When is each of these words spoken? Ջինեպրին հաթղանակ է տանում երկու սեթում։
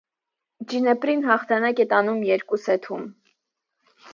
Ջինեպրին 0.71 1.21
հաթղանակ 1.27 1.81
է 1.83 1.87
տանում 1.93 2.25
երկու 2.31 2.61
սեթում։ 2.65 3.05